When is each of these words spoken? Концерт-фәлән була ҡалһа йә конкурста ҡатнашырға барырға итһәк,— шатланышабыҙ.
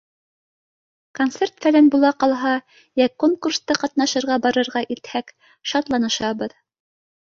Концерт-фәлән 1.19 1.91
була 1.97 2.11
ҡалһа 2.25 2.55
йә 3.03 3.09
конкурста 3.27 3.79
ҡатнашырға 3.85 4.41
барырға 4.49 4.87
итһәк,— 4.99 5.35
шатланышабыҙ. 5.75 6.63